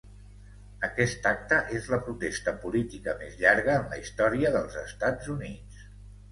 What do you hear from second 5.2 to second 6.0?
Units.